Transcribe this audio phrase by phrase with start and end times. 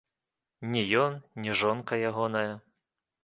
[0.71, 2.49] Ні ён, ні жонка ягоная.